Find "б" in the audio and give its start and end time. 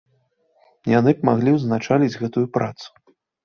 1.21-1.29